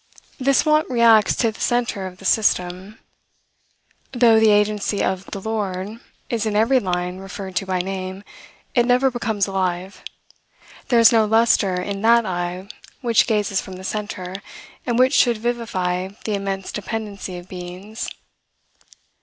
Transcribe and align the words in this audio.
This 0.39 0.65
want 0.65 0.89
reacts 0.89 1.35
to 1.35 1.51
the 1.51 1.59
center 1.61 2.07
of 2.07 2.17
the 2.17 2.25
system. 2.25 2.97
Though 4.13 4.39
the 4.39 4.49
agency 4.49 5.03
of 5.03 5.25
"the 5.27 5.39
Lord" 5.39 5.99
is 6.27 6.47
in 6.47 6.55
every 6.55 6.79
line 6.79 7.19
referred 7.19 7.55
to 7.57 7.67
by 7.67 7.81
name, 7.81 8.23
it 8.73 8.87
never 8.87 9.11
becomes 9.11 9.45
alive. 9.45 10.01
There 10.87 10.99
is 10.99 11.11
no 11.11 11.25
lustre 11.25 11.79
in 11.79 12.01
that 12.01 12.25
eye 12.25 12.67
which 13.01 13.27
gazes 13.27 13.61
from 13.61 13.73
the 13.75 13.83
center, 13.83 14.33
and 14.87 14.97
which 14.97 15.13
should 15.13 15.37
vivify 15.37 16.07
the 16.25 16.33
immense 16.33 16.71
dependency 16.71 17.37
of 17.37 17.47
beings. 17.47 18.09